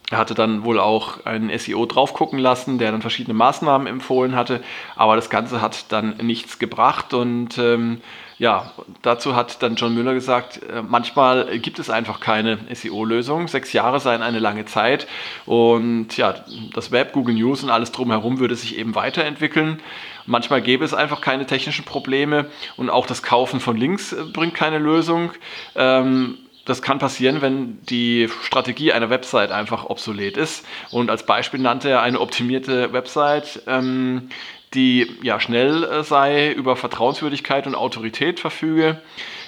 er 0.10 0.18
hatte 0.18 0.36
dann 0.36 0.63
wohl 0.63 0.80
auch 0.80 1.25
einen 1.25 1.58
SEO 1.58 1.86
drauf 1.86 2.13
gucken 2.13 2.40
lassen, 2.40 2.78
der 2.78 2.92
dann 2.92 3.02
verschiedene 3.02 3.34
Maßnahmen 3.34 3.88
empfohlen 3.88 4.36
hatte, 4.36 4.62
aber 4.96 5.16
das 5.16 5.30
Ganze 5.30 5.62
hat 5.62 5.92
dann 5.92 6.18
nichts 6.18 6.60
gebracht 6.60 7.13
und 7.13 7.58
ähm, 7.58 8.02
ja, 8.44 8.74
dazu 9.04 9.38
hat 9.38 9.64
dann 9.64 9.76
John 9.76 9.96
Müller 9.96 10.14
gesagt, 10.14 10.62
äh, 10.64 10.82
manchmal 10.82 11.60
gibt 11.60 11.80
es 11.80 11.90
einfach 11.90 12.20
keine 12.20 12.60
SEO-Lösung. 12.74 13.48
Sechs 13.48 13.72
Jahre 13.72 14.02
seien 14.02 14.22
eine 14.22 14.40
lange 14.40 14.66
Zeit 14.66 15.08
und 15.46 16.18
ja, 16.18 16.36
das 16.74 16.92
Web, 16.92 17.14
Google 17.14 17.36
News 17.36 17.64
und 17.64 17.70
alles 17.70 17.94
drumherum 17.94 18.40
würde 18.40 18.58
sich 18.58 18.78
eben 18.78 18.96
weiterentwickeln. 18.96 19.80
Manchmal 20.26 20.62
gäbe 20.62 20.84
es 20.84 20.94
einfach 20.94 21.22
keine 21.22 21.46
technischen 21.46 21.86
Probleme 21.86 22.48
und 22.76 22.90
auch 22.90 23.08
das 23.08 23.24
Kaufen 23.24 23.62
von 23.62 23.78
Links 23.78 24.12
äh, 24.12 24.26
bringt 24.26 24.56
keine 24.56 24.78
Lösung. 24.78 25.32
Ähm, 25.76 26.38
das 26.66 26.82
kann 26.82 27.00
passieren, 27.00 27.42
wenn 27.42 27.82
die 27.86 28.30
Strategie 28.42 28.92
einer 28.92 29.10
Website 29.10 29.52
einfach 29.52 29.86
obsolet 29.86 30.36
ist. 30.36 30.66
Und 30.92 31.10
als 31.10 31.26
Beispiel 31.26 31.62
nannte 31.62 31.90
er 31.90 32.02
eine 32.02 32.20
optimierte 32.20 32.92
Website, 32.92 33.64
ähm, 33.68 34.30
die 34.74 35.18
ja 35.22 35.39
schnell 35.39 35.84
äh, 35.84 36.03
sei, 36.03 36.51
über 36.51 36.75
Vertrauenswürdigkeit 36.75 37.68
und 37.68 37.75
Autorität 37.75 38.39
verfüge, 38.39 39.01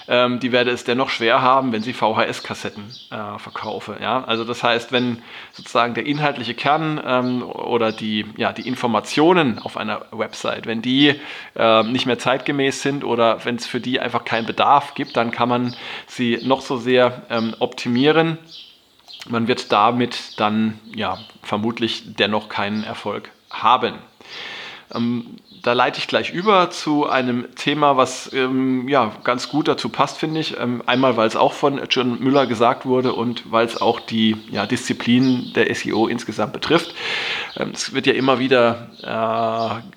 ähm, 0.08 0.40
die 0.40 0.52
werde 0.52 0.72
es 0.72 0.84
dennoch 0.84 1.10
schwer 1.10 1.42
haben, 1.42 1.72
wenn 1.72 1.82
sie 1.82 1.94
VHS-Kassetten 1.94 2.84
äh, 3.10 3.40
verkaufe. 3.40 3.98
Ja? 4.02 4.24
Also 4.24 4.44
das 4.44 4.64
heißt, 4.64 4.92
wenn 4.92 5.22
sozusagen 5.52 5.96
der 5.96 6.06
inhaltliche 6.06 6.54
Kern 6.54 7.02
ähm, 7.04 7.44
oder 7.44 7.92
die, 7.92 8.26
ja, 8.38 8.54
die 8.54 8.68
Informationen 8.68 9.60
auf 9.60 9.78
einer 9.78 10.06
Website, 10.12 10.68
wenn 10.68 10.82
die 10.82 11.20
äh, 11.56 11.84
nicht 11.84 12.06
mehr 12.06 12.20
zeitgemäß 12.20 12.82
sind 12.82 13.04
oder 13.04 13.44
wenn 13.46 13.56
es 13.56 13.66
für 13.66 13.80
die 13.80 14.00
einfach 14.00 14.26
keinen 14.26 14.46
Bedarf 14.46 14.94
gibt, 14.94 15.18
dann 15.18 15.32
kann 15.32 15.50
man 15.50 15.76
sie 16.08 16.40
noch 16.44 16.62
so 16.62 16.78
sehr 16.78 17.24
ähm, 17.30 17.56
optimieren 17.60 18.38
man 19.28 19.48
wird 19.48 19.72
damit 19.72 20.40
dann 20.40 20.80
ja 20.94 21.18
vermutlich 21.42 22.16
dennoch 22.16 22.50
keinen 22.50 22.84
Erfolg 22.84 23.32
haben. 23.50 23.96
Ähm, 24.96 25.38
da 25.66 25.74
leite 25.74 25.98
ich 25.98 26.08
gleich 26.08 26.32
über 26.32 26.70
zu 26.70 27.08
einem 27.10 27.56
Thema, 27.56 27.98
was 27.98 28.32
ähm, 28.34 28.88
ja, 28.88 29.12
ganz 29.24 29.50
gut 29.50 29.68
dazu 29.68 29.90
passt, 29.90 30.20
finde 30.20 30.40
ich. 30.40 30.60
Ähm, 30.60 30.84
einmal, 30.86 31.18
weil 31.18 31.28
es 31.28 31.36
auch 31.36 31.54
von 31.54 31.82
John 31.90 32.20
Müller 32.20 32.46
gesagt 32.46 32.86
wurde 32.86 33.14
und 33.14 33.52
weil 33.52 33.66
es 33.66 33.82
auch 33.82 34.00
die 34.00 34.38
ja, 34.52 34.68
Disziplin 34.68 35.54
der 35.56 35.74
SEO 35.74 36.08
insgesamt 36.08 36.54
betrifft. 36.54 36.94
Ähm, 37.58 37.72
es 37.74 37.96
wird 37.96 38.06
ja 38.06 38.14
immer 38.14 38.38
wieder 38.38 38.90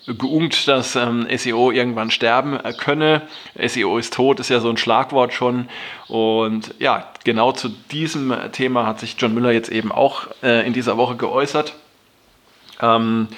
äh, 0.07 0.15
geungt, 0.15 0.67
dass 0.69 0.97
ähm, 0.97 1.27
SEO 1.37 1.71
irgendwann 1.71 2.11
sterben 2.11 2.59
äh, 2.59 2.73
könne. 2.73 3.21
SEO 3.63 3.99
ist 3.99 4.15
tot, 4.15 4.41
ist 4.41 4.49
ja 4.49 4.61
so 4.61 4.71
ein 4.71 4.79
Schlagwort 4.79 5.35
schon. 5.35 5.69
Und 6.09 6.75
ja, 6.79 7.13
genau 7.25 7.53
zu 7.53 7.69
diesem 7.69 8.35
Thema 8.53 8.87
hat 8.87 9.01
sich 9.01 9.17
John 9.19 9.35
Müller 9.35 9.53
jetzt 9.53 9.71
eben 9.71 9.93
auch 9.93 10.29
äh, 10.43 10.67
in 10.67 10.73
dieser 10.73 10.97
Woche 10.97 11.17
geäußert. 11.17 11.75
Ähm, 12.81 13.29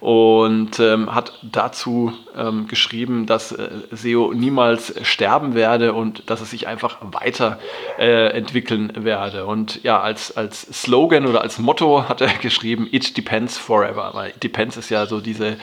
und 0.00 0.80
ähm, 0.80 1.14
hat 1.14 1.38
dazu 1.42 2.12
ähm, 2.34 2.66
geschrieben, 2.68 3.26
dass 3.26 3.52
äh, 3.52 3.68
SEO 3.90 4.32
niemals 4.32 4.94
sterben 5.06 5.54
werde 5.54 5.92
und 5.92 6.30
dass 6.30 6.40
es 6.40 6.50
sich 6.50 6.66
einfach 6.66 6.98
weiterentwickeln 7.02 8.96
äh, 8.96 9.04
werde. 9.04 9.44
Und 9.44 9.82
ja, 9.82 10.00
als, 10.00 10.36
als 10.36 10.62
Slogan 10.62 11.26
oder 11.26 11.42
als 11.42 11.58
Motto 11.58 12.08
hat 12.08 12.22
er 12.22 12.28
geschrieben, 12.40 12.88
It 12.90 13.16
depends 13.16 13.58
forever. 13.58 14.10
Weil 14.14 14.30
it 14.30 14.42
depends 14.42 14.78
ist 14.78 14.88
ja 14.88 15.04
so 15.04 15.20
diese, 15.20 15.58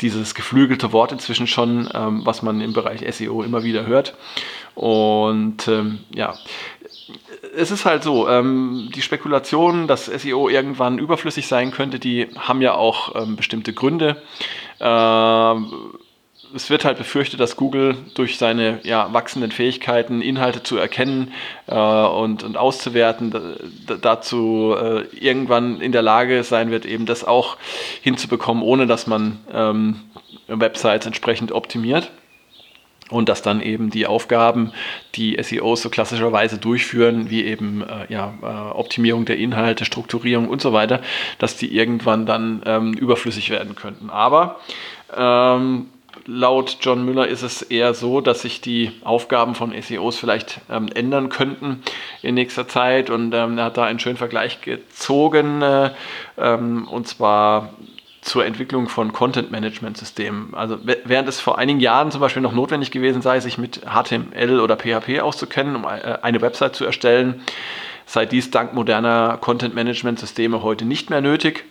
dieses 0.00 0.36
geflügelte 0.36 0.92
Wort 0.92 1.10
inzwischen 1.10 1.48
schon, 1.48 1.88
ähm, 1.92 2.20
was 2.24 2.42
man 2.42 2.60
im 2.60 2.72
Bereich 2.72 3.04
SEO 3.14 3.42
immer 3.42 3.64
wieder 3.64 3.84
hört. 3.86 4.14
Und 4.76 5.66
ähm, 5.68 6.00
ja, 6.14 6.34
es 7.56 7.70
ist 7.70 7.84
halt 7.84 8.02
so, 8.02 8.28
ähm, 8.28 8.90
die 8.94 9.02
Spekulationen, 9.02 9.86
dass 9.86 10.06
SEO 10.06 10.48
irgendwann 10.48 10.98
überflüssig 10.98 11.46
sein 11.46 11.70
könnte, 11.70 11.98
die 11.98 12.28
haben 12.36 12.62
ja 12.62 12.74
auch 12.74 13.14
ähm, 13.14 13.36
bestimmte 13.36 13.72
Gründe. 13.72 14.22
Ähm, 14.80 15.72
es 16.54 16.70
wird 16.70 16.84
halt 16.84 16.98
befürchtet, 16.98 17.40
dass 17.40 17.56
Google 17.56 17.96
durch 18.14 18.38
seine 18.38 18.80
ja, 18.84 19.12
wachsenden 19.12 19.50
Fähigkeiten, 19.50 20.22
Inhalte 20.22 20.62
zu 20.62 20.76
erkennen 20.76 21.32
äh, 21.66 21.74
und, 21.74 22.44
und 22.44 22.56
auszuwerten, 22.56 23.34
dazu 24.00 24.74
äh, 24.78 25.02
irgendwann 25.16 25.80
in 25.80 25.92
der 25.92 26.02
Lage 26.02 26.44
sein 26.44 26.70
wird, 26.70 26.86
eben 26.86 27.06
das 27.06 27.24
auch 27.24 27.56
hinzubekommen, 28.00 28.62
ohne 28.62 28.86
dass 28.86 29.06
man 29.06 29.38
ähm, 29.52 30.00
Websites 30.46 31.06
entsprechend 31.06 31.52
optimiert 31.52 32.10
und 33.10 33.28
dass 33.28 33.42
dann 33.42 33.60
eben 33.60 33.90
die 33.90 34.06
Aufgaben, 34.06 34.72
die 35.14 35.36
SEOs 35.40 35.82
so 35.82 35.90
klassischerweise 35.90 36.58
durchführen, 36.58 37.30
wie 37.30 37.44
eben 37.44 37.82
äh, 37.82 38.12
ja, 38.12 38.34
äh, 38.42 38.46
Optimierung 38.76 39.24
der 39.24 39.36
Inhalte, 39.36 39.84
Strukturierung 39.84 40.48
und 40.48 40.60
so 40.60 40.72
weiter, 40.72 41.00
dass 41.38 41.56
die 41.56 41.74
irgendwann 41.76 42.26
dann 42.26 42.62
ähm, 42.66 42.94
überflüssig 42.94 43.50
werden 43.50 43.76
könnten. 43.76 44.10
Aber 44.10 44.60
ähm, 45.16 45.86
laut 46.24 46.78
John 46.80 47.04
Müller 47.04 47.28
ist 47.28 47.42
es 47.42 47.62
eher 47.62 47.94
so, 47.94 48.20
dass 48.20 48.42
sich 48.42 48.60
die 48.60 48.92
Aufgaben 49.04 49.54
von 49.54 49.72
SEOs 49.80 50.16
vielleicht 50.16 50.60
ähm, 50.70 50.88
ändern 50.94 51.28
könnten 51.28 51.82
in 52.22 52.34
nächster 52.34 52.66
Zeit 52.66 53.10
und 53.10 53.32
ähm, 53.34 53.58
er 53.58 53.66
hat 53.66 53.76
da 53.76 53.84
einen 53.84 54.00
schönen 54.00 54.16
Vergleich 54.16 54.60
gezogen 54.62 55.62
äh, 55.62 55.90
ähm, 56.38 56.88
und 56.88 57.06
zwar 57.06 57.70
zur 58.26 58.44
Entwicklung 58.44 58.88
von 58.88 59.12
Content-Management-Systemen. 59.12 60.52
Also 60.54 60.78
während 60.82 61.28
es 61.28 61.40
vor 61.40 61.58
einigen 61.58 61.78
Jahren 61.78 62.10
zum 62.10 62.20
Beispiel 62.20 62.42
noch 62.42 62.52
notwendig 62.52 62.90
gewesen 62.90 63.22
sei, 63.22 63.38
sich 63.38 63.56
mit 63.56 63.82
HTML 63.82 64.58
oder 64.60 64.76
PHP 64.76 65.20
auszukennen, 65.20 65.76
um 65.76 65.84
äh, 65.84 66.18
eine 66.22 66.40
Website 66.40 66.74
zu 66.74 66.84
erstellen, 66.84 67.42
sei 68.04 68.26
dies 68.26 68.50
dank 68.50 68.74
moderner 68.74 69.38
Content-Management-Systeme 69.40 70.62
heute 70.62 70.84
nicht 70.84 71.08
mehr 71.08 71.20
nötig. 71.20 71.64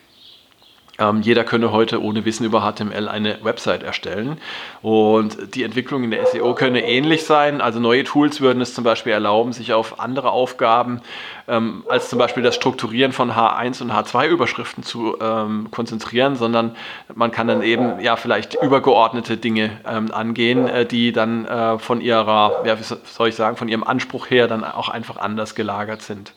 Ähm, 0.98 1.22
jeder 1.22 1.44
könne 1.44 1.72
heute 1.72 2.02
ohne 2.02 2.24
Wissen 2.26 2.46
über 2.46 2.62
HTML 2.62 3.08
eine 3.10 3.40
Website 3.44 3.84
erstellen. 3.84 4.40
Und 4.82 5.56
die 5.56 5.64
Entwicklung 5.64 6.04
in 6.04 6.12
der 6.12 6.26
SEO 6.26 6.54
könne 6.54 6.86
ähnlich 6.86 7.26
sein. 7.26 7.60
Also 7.62 7.80
neue 7.80 8.04
Tools 8.04 8.40
würden 8.40 8.62
es 8.62 8.74
zum 8.74 8.84
Beispiel 8.84 9.12
erlauben, 9.12 9.52
sich 9.52 9.74
auf 9.74 10.00
andere 10.00 10.32
Aufgaben 10.32 11.02
ähm, 11.48 11.84
als 11.90 12.10
zum 12.10 12.20
Beispiel 12.20 12.44
das 12.44 12.56
Strukturieren 12.56 13.12
von 13.12 13.32
H1 13.32 13.82
und 13.82 13.92
H2-Überschriften 13.92 14.84
zu 14.84 15.18
ähm, 15.20 15.70
konzentrieren, 15.72 16.36
sondern 16.36 16.76
man 17.14 17.32
kann 17.32 17.48
dann 17.48 17.62
eben 17.62 18.00
ja 18.00 18.16
vielleicht 18.16 18.56
übergeordnete 18.56 19.38
Dinge 19.38 19.72
ähm, 19.88 20.12
angehen, 20.12 20.68
äh, 20.68 20.86
die 20.86 21.12
dann 21.12 21.46
äh, 21.46 21.78
von 21.78 22.02
ihrer, 22.02 22.64
ja, 22.66 22.80
wie 22.80 22.84
soll 22.84 23.30
ich 23.30 23.36
sagen, 23.36 23.58
von 23.58 23.68
ihrem 23.68 23.84
Anspruch 23.84 24.30
her 24.30 24.48
dann 24.48 24.64
auch 24.64 24.90
einfach 24.90 25.18
anders 25.18 25.56
gelagert 25.56 26.02
sind. 26.02 26.34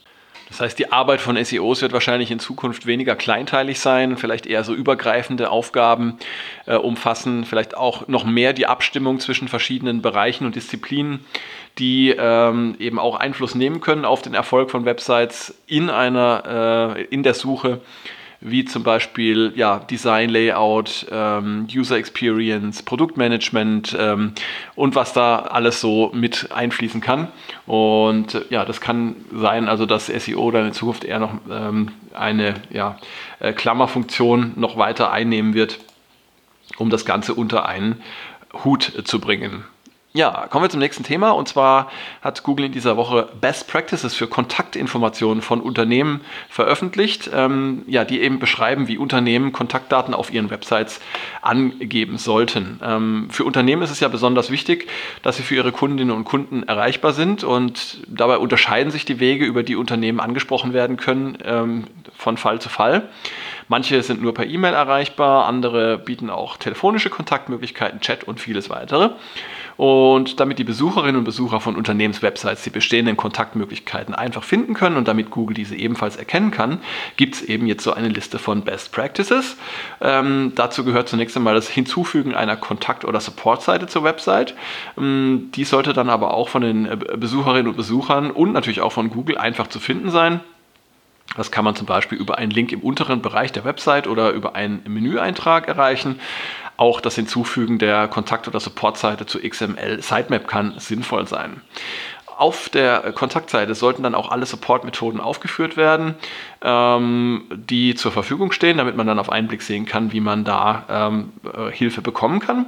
Das 0.49 0.61
heißt, 0.61 0.79
die 0.79 0.93
Arbeit 0.93 1.21
von 1.21 1.43
SEOs 1.43 1.83
wird 1.83 1.93
wahrscheinlich 1.93 2.31
in 2.31 2.39
Zukunft 2.39 2.87
weniger 2.87 3.15
kleinteilig 3.17 3.81
sein, 3.81 4.17
vielleicht 4.17 4.47
eher 4.47 4.65
so 4.65 4.75
übergreifende 4.75 5.51
Aufgaben 5.51 6.19
äh, 6.67 6.77
umfassen, 6.77 7.45
vielleicht 7.45 7.77
auch 7.77 8.09
noch 8.09 8.25
mehr 8.25 8.55
die 8.55 8.67
Abstimmung 8.67 9.21
zwischen 9.21 9.49
verschiedenen 9.49 10.01
Bereichen 10.01 10.47
und 10.47 10.57
Disziplinen, 10.57 11.25
die 11.79 12.15
ähm, 12.19 12.77
eben 12.79 12.99
auch 12.99 13.17
Einfluss 13.17 13.55
nehmen 13.55 13.81
können 13.81 14.05
auf 14.05 14.23
den 14.23 14.35
Erfolg 14.35 14.71
von 14.71 14.85
Websites 14.85 15.55
in 15.67 15.91
einer 15.91 16.97
äh, 16.97 17.03
in 17.05 17.23
der 17.23 17.35
Suche 17.35 17.81
wie 18.41 18.65
zum 18.65 18.85
Beispiel 18.85 19.53
ja, 19.57 19.81
Design, 19.81 20.31
Layout, 20.31 21.07
ähm, 21.11 21.67
User 21.75 21.97
Experience, 21.97 22.83
Produktmanagement 22.83 23.97
ähm, 23.99 24.33
und 24.77 24.95
was 24.95 25.13
da 25.13 25.41
alles 25.41 25.81
so 25.81 26.13
mit 26.15 26.53
einfließen 26.53 27.01
kann. 27.01 27.29
Und 27.67 28.35
äh, 28.35 28.43
ja, 28.51 28.65
das 28.65 28.81
kann 28.81 29.17
sein, 29.33 29.69
also 29.69 29.87
dass 29.87 30.07
SEO 30.07 30.51
dann 30.53 30.67
in 30.67 30.73
Zukunft 30.73 31.05
eher 31.05 31.19
noch 31.19 31.33
ähm, 31.51 31.91
eine 32.15 32.55
ja, 32.71 32.99
äh, 33.41 33.53
Klammerfunktion 33.53 34.53
noch 34.57 34.77
weiter 34.77 35.11
einnehmen 35.11 35.55
wird, 35.55 35.81
um 36.77 36.91
das 36.91 37.05
Ganze 37.05 37.35
unter 37.35 37.67
einen 37.67 38.03
Hut 38.65 39.03
zu 39.05 39.21
bringen. 39.21 39.65
Ja, 40.15 40.47
kommen 40.49 40.65
wir 40.65 40.71
zum 40.71 40.81
nächsten 40.81 41.05
Thema. 41.05 41.33
Und 41.33 41.49
zwar 41.49 41.91
hat 42.23 42.43
Google 42.43 42.65
in 42.65 42.73
dieser 42.73 42.97
Woche 42.97 43.29
Best 43.43 43.69
Practices 43.69 44.15
für 44.15 44.27
Kontaktinformationen 44.27 45.43
von 45.43 45.61
Unternehmen 45.61 46.23
veröffentlicht, 46.49 47.31
ähm, 47.35 47.83
ja, 47.87 48.07
die 48.07 48.23
eben 48.23 48.39
beschreiben, 48.39 48.89
wie 48.89 48.97
Unternehmen 48.97 49.53
Kontaktdaten 49.53 50.15
auf 50.15 50.33
ihren 50.33 50.49
Websites 50.49 51.01
angeben 51.43 52.17
sollten. 52.17 52.81
Ähm, 52.83 53.29
für 53.31 53.45
Unternehmen 53.45 53.83
ist 53.83 53.91
es 53.91 54.01
ja 54.01 54.09
besonders 54.09 54.51
wichtig, 54.51 54.89
dass 55.23 55.37
sie 55.37 55.43
für 55.43 55.57
ihre 55.57 55.73
Kundinnen 55.73 56.17
und 56.17 56.25
Kunden 56.25 56.63
erreichbar 56.63 57.13
sind. 57.13 57.45
Und 57.45 57.99
dabei 58.09 58.39
unterscheiden 58.39 58.91
sich 58.91 59.05
die 59.05 59.21
Wege, 59.21 59.45
über 59.45 59.63
die 59.63 59.77
Unternehmen 59.77 60.21
angesprochen 60.21 60.73
werden 60.73 60.97
können, 60.97 61.37
ähm, 61.45 61.85
von 62.17 62.39
Fall 62.39 62.63
zu 62.63 62.71
Fall. 62.71 63.11
Manche 63.69 64.03
sind 64.03 64.23
nur 64.23 64.33
per 64.33 64.47
E-Mail 64.47 64.73
erreichbar, 64.73 65.45
andere 65.45 65.99
bieten 65.99 66.31
auch 66.31 66.57
telefonische 66.57 67.11
Kontaktmöglichkeiten, 67.11 68.01
Chat 68.01 68.25
und 68.25 68.41
vieles 68.41 68.71
weitere. 68.71 69.11
Und 69.79 70.41
damit 70.41 70.59
die 70.59 70.65
Besucherinnen 70.65 71.17
und 71.17 71.25
Besucher 71.25 71.61
von 71.61 71.77
Unternehmenswebsites 71.77 72.65
die 72.65 72.71
bestehenden 72.71 73.17
Kontaktmöglichkeiten 73.17 74.13
einfach 74.13 74.43
finden 74.43 74.75
können 74.75 74.97
und 74.97 75.07
damit 75.07 75.31
Google 75.31 75.55
diese 75.55 75.77
ebenfalls 75.77 76.17
erkennen 76.17 76.51
kann, 76.51 76.81
gibt 77.17 77.37
es 77.37 77.43
eben 77.43 77.69
jetzt 77.69 77.85
so 77.85 77.93
eine 77.93 78.09
Liste 78.09 78.41
von 78.41 78.63
Best 78.63 78.91
Practices. 78.91 79.57
Ähm, 80.01 80.51
dazu 80.57 80.85
gehört 80.85 81.09
zunächst 81.09 81.37
einmal 81.37 81.55
das 81.55 81.69
Hinzufügen 81.69 82.35
einer 82.35 82.57
Kontakt- 82.57 83.05
oder 83.05 83.21
Supportseite 83.21 83.87
zur 83.87 84.03
Website. 84.03 84.57
Ähm, 84.99 85.51
die 85.55 85.63
sollte 85.63 85.93
dann 85.93 86.11
aber 86.11 86.35
auch 86.35 86.49
von 86.49 86.63
den 86.63 86.87
äh, 86.87 86.97
Besucherinnen 86.97 87.69
und 87.69 87.77
Besuchern 87.77 88.33
und 88.33 88.53
natürlich 88.53 88.81
auch 88.81 88.93
von 88.93 89.11
Google 89.11 89.39
einfach 89.39 89.69
zu 89.69 89.79
finden 89.79 90.11
sein. 90.11 90.41
Das 91.37 91.53
kann 91.53 91.65
man 91.65 91.77
zum 91.77 91.87
Beispiel 91.87 92.19
über 92.19 92.39
einen 92.39 92.51
Link 92.51 92.73
im 92.73 92.81
unteren 92.81 93.23
Bereich 93.23 93.53
der 93.53 93.65
Website 93.65 94.09
oder 94.09 94.31
über 94.33 94.57
einen 94.57 94.83
Menüeintrag 94.89 95.69
erreichen. 95.69 96.19
Auch 96.79 97.01
das 97.01 97.17
Hinzufügen 97.17 97.79
der 97.81 98.07
Kontakt- 98.07 98.47
oder 98.47 98.61
Supportseite 98.61 99.27
zu 99.27 99.41
XML 99.41 100.01
Sitemap 100.01 100.47
kann 100.47 100.75
sinnvoll 100.79 101.27
sein. 101.27 101.61
Auf 102.37 102.69
der 102.69 103.13
Kontaktseite 103.13 103.75
sollten 103.75 104.05
dann 104.05 104.15
auch 104.15 104.31
alle 104.31 104.47
Support-Methoden 104.47 105.19
aufgeführt 105.19 105.77
werden, 105.77 106.15
ähm, 106.63 107.47
die 107.51 107.97
zur 107.97 108.13
Verfügung 108.13 108.53
stehen, 108.53 108.79
damit 108.79 108.97
man 108.97 109.09
dann 109.09 109.19
auf 109.19 109.31
einen 109.31 109.49
Blick 109.49 109.63
sehen 109.63 109.87
kann, 109.87 110.13
wie 110.13 110.21
man 110.21 110.45
da 110.45 110.85
ähm, 110.89 111.33
äh, 111.53 111.73
Hilfe 111.73 112.01
bekommen 112.01 112.39
kann. 112.39 112.67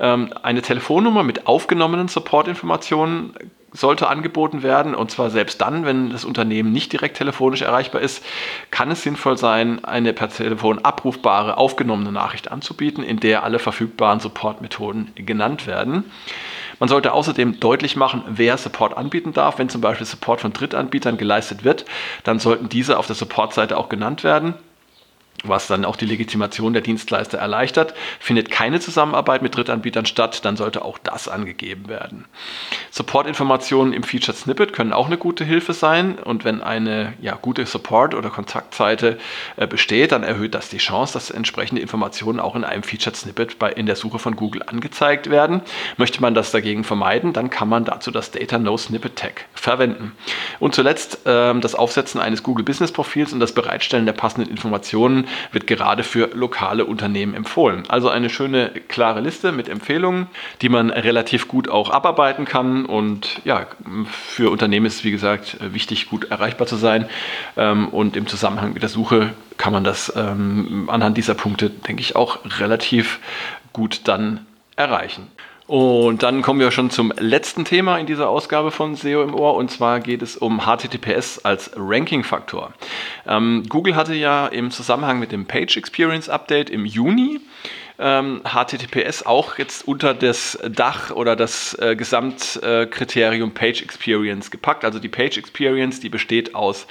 Ähm, 0.00 0.34
eine 0.42 0.62
Telefonnummer 0.62 1.22
mit 1.22 1.46
aufgenommenen 1.46 2.08
Support-Informationen 2.08 3.34
sollte 3.72 4.08
angeboten 4.08 4.62
werden. 4.62 4.94
Und 4.94 5.10
zwar 5.10 5.30
selbst 5.30 5.60
dann, 5.60 5.84
wenn 5.84 6.10
das 6.10 6.24
Unternehmen 6.24 6.72
nicht 6.72 6.92
direkt 6.92 7.16
telefonisch 7.18 7.62
erreichbar 7.62 8.00
ist, 8.00 8.24
kann 8.70 8.90
es 8.90 9.02
sinnvoll 9.02 9.36
sein, 9.36 9.84
eine 9.84 10.12
per 10.12 10.28
Telefon 10.28 10.78
abrufbare, 10.78 11.56
aufgenommene 11.56 12.12
Nachricht 12.12 12.50
anzubieten, 12.50 13.02
in 13.04 13.20
der 13.20 13.44
alle 13.44 13.58
verfügbaren 13.58 14.20
Supportmethoden 14.20 15.12
genannt 15.14 15.66
werden. 15.66 16.04
Man 16.78 16.88
sollte 16.88 17.12
außerdem 17.12 17.58
deutlich 17.58 17.96
machen, 17.96 18.22
wer 18.28 18.56
Support 18.56 18.96
anbieten 18.96 19.32
darf. 19.32 19.58
Wenn 19.58 19.68
zum 19.68 19.80
Beispiel 19.80 20.06
Support 20.06 20.40
von 20.40 20.52
Drittanbietern 20.52 21.18
geleistet 21.18 21.64
wird, 21.64 21.84
dann 22.24 22.38
sollten 22.38 22.68
diese 22.68 22.98
auf 22.98 23.06
der 23.06 23.16
Supportseite 23.16 23.76
auch 23.76 23.88
genannt 23.88 24.22
werden. 24.22 24.54
Was 25.44 25.68
dann 25.68 25.84
auch 25.84 25.96
die 25.96 26.06
Legitimation 26.06 26.72
der 26.72 26.82
Dienstleister 26.82 27.38
erleichtert. 27.38 27.94
Findet 28.18 28.50
keine 28.50 28.80
Zusammenarbeit 28.80 29.42
mit 29.42 29.56
Drittanbietern 29.56 30.06
statt, 30.06 30.44
dann 30.44 30.56
sollte 30.56 30.84
auch 30.84 30.98
das 30.98 31.28
angegeben 31.28 31.88
werden. 31.88 32.24
Support-Informationen 32.90 33.92
im 33.92 34.02
Featured 34.02 34.36
Snippet 34.36 34.72
können 34.72 34.92
auch 34.92 35.06
eine 35.06 35.16
gute 35.16 35.44
Hilfe 35.44 35.74
sein 35.74 36.18
und 36.18 36.44
wenn 36.44 36.62
eine 36.62 37.14
ja, 37.20 37.38
gute 37.40 37.66
Support- 37.66 38.14
oder 38.14 38.30
Kontaktseite 38.30 39.18
äh, 39.56 39.66
besteht, 39.66 40.12
dann 40.12 40.24
erhöht 40.24 40.54
das 40.54 40.68
die 40.68 40.78
Chance, 40.78 41.12
dass 41.12 41.30
entsprechende 41.30 41.80
Informationen 41.80 42.40
auch 42.40 42.56
in 42.56 42.64
einem 42.64 42.82
Featured 42.82 43.16
Snippet 43.16 43.58
bei, 43.58 43.70
in 43.70 43.86
der 43.86 43.96
Suche 43.96 44.18
von 44.18 44.34
Google 44.34 44.62
angezeigt 44.66 45.30
werden. 45.30 45.62
Möchte 45.96 46.20
man 46.20 46.34
das 46.34 46.50
dagegen 46.50 46.82
vermeiden, 46.82 47.32
dann 47.32 47.50
kann 47.50 47.68
man 47.68 47.84
dazu 47.84 48.10
das 48.10 48.32
Data 48.32 48.58
No 48.58 48.76
Snippet 48.76 49.16
Tag 49.16 49.44
verwenden. 49.54 50.12
Und 50.58 50.74
zuletzt 50.74 51.26
äh, 51.26 51.58
das 51.60 51.74
Aufsetzen 51.74 52.20
eines 52.20 52.42
Google 52.42 52.64
Business 52.64 52.90
Profils 52.90 53.32
und 53.32 53.40
das 53.40 53.52
Bereitstellen 53.52 54.06
der 54.06 54.12
passenden 54.12 54.50
Informationen 54.50 55.27
wird 55.52 55.66
gerade 55.66 56.02
für 56.02 56.30
lokale 56.34 56.84
Unternehmen 56.84 57.34
empfohlen. 57.34 57.84
Also 57.88 58.08
eine 58.08 58.30
schöne, 58.30 58.70
klare 58.88 59.20
Liste 59.20 59.52
mit 59.52 59.68
Empfehlungen, 59.68 60.26
die 60.62 60.68
man 60.68 60.90
relativ 60.90 61.48
gut 61.48 61.68
auch 61.68 61.90
abarbeiten 61.90 62.44
kann. 62.44 62.84
Und 62.84 63.40
ja, 63.44 63.66
für 64.10 64.50
Unternehmen 64.50 64.86
ist 64.86 64.96
es, 64.96 65.04
wie 65.04 65.10
gesagt, 65.10 65.56
wichtig, 65.60 66.08
gut 66.08 66.30
erreichbar 66.30 66.66
zu 66.66 66.76
sein. 66.76 67.08
Ähm, 67.56 67.88
und 67.88 68.16
im 68.16 68.26
Zusammenhang 68.26 68.72
mit 68.72 68.82
der 68.82 68.88
Suche 68.88 69.34
kann 69.56 69.72
man 69.72 69.84
das 69.84 70.12
ähm, 70.16 70.88
anhand 70.90 71.16
dieser 71.16 71.34
Punkte, 71.34 71.70
denke 71.70 72.00
ich, 72.00 72.16
auch 72.16 72.38
relativ 72.58 73.18
gut 73.72 74.02
dann 74.04 74.46
erreichen. 74.76 75.26
Und 75.68 76.22
dann 76.22 76.40
kommen 76.40 76.60
wir 76.60 76.70
schon 76.70 76.88
zum 76.88 77.12
letzten 77.18 77.66
Thema 77.66 77.98
in 77.98 78.06
dieser 78.06 78.30
Ausgabe 78.30 78.70
von 78.70 78.96
SEO 78.96 79.22
im 79.22 79.34
Ohr 79.34 79.54
und 79.54 79.70
zwar 79.70 80.00
geht 80.00 80.22
es 80.22 80.38
um 80.38 80.62
HTTPS 80.62 81.40
als 81.44 81.70
Ranking-Faktor. 81.76 82.72
Ähm, 83.26 83.64
Google 83.68 83.94
hatte 83.94 84.14
ja 84.14 84.46
im 84.46 84.70
Zusammenhang 84.70 85.18
mit 85.18 85.30
dem 85.30 85.44
Page 85.44 85.76
Experience 85.76 86.30
Update 86.30 86.70
im 86.70 86.86
Juni 86.86 87.40
ähm, 87.98 88.40
HTTPS 88.44 89.24
auch 89.26 89.58
jetzt 89.58 89.86
unter 89.86 90.14
das 90.14 90.58
Dach 90.70 91.10
oder 91.10 91.36
das 91.36 91.74
äh, 91.74 91.96
Gesamtkriterium 91.96 93.52
Page 93.52 93.82
Experience 93.82 94.50
gepackt. 94.50 94.86
Also 94.86 94.98
die 94.98 95.10
Page 95.10 95.36
Experience, 95.36 96.00
die 96.00 96.08
besteht 96.08 96.54
aus 96.54 96.86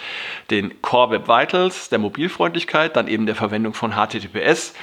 den 0.52 0.84
Core 0.84 1.12
Web 1.12 1.28
Vitals, 1.28 1.90
der 1.90 1.98
Mobilfreundlichkeit, 1.98 2.96
dann 2.96 3.08
eben 3.08 3.26
der 3.26 3.36
Verwendung 3.36 3.74
von 3.74 3.94
HTTPS 3.94 4.76